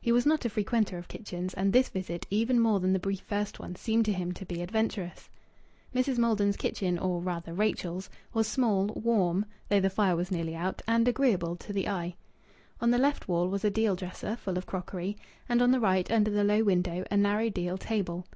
He 0.00 0.12
was 0.12 0.24
not 0.24 0.44
a 0.44 0.48
frequenter 0.48 0.96
of 0.96 1.08
kitchens, 1.08 1.52
and 1.54 1.72
this 1.72 1.88
visit, 1.88 2.24
even 2.30 2.60
more 2.60 2.78
than 2.78 2.92
the 2.92 3.00
brief 3.00 3.18
first 3.22 3.58
one, 3.58 3.74
seemed 3.74 4.04
to 4.04 4.12
him 4.12 4.30
to 4.30 4.44
be 4.46 4.62
adventurous. 4.62 5.28
Mrs. 5.92 6.18
Maldon's 6.18 6.56
kitchen 6.56 7.00
or 7.00 7.20
rather 7.20 7.52
Rachel's 7.52 8.08
was 8.32 8.46
small, 8.46 8.86
warm 8.94 9.44
(though 9.70 9.80
the 9.80 9.90
fire 9.90 10.14
was 10.14 10.30
nearly 10.30 10.54
out), 10.54 10.82
and 10.86 11.08
agreeable 11.08 11.56
to 11.56 11.72
the 11.72 11.88
eye. 11.88 12.14
On 12.80 12.92
the 12.92 12.96
left 12.98 13.26
wall 13.26 13.48
was 13.48 13.64
a 13.64 13.70
deal 13.70 13.96
dresser 13.96 14.36
full 14.36 14.56
of 14.56 14.66
crockery, 14.66 15.16
and 15.48 15.60
on 15.60 15.72
the 15.72 15.80
right, 15.80 16.08
under 16.12 16.30
the 16.30 16.44
low 16.44 16.62
window, 16.62 17.04
a 17.10 17.16
narrow 17.16 17.48
deal 17.48 17.76
table. 17.76 18.24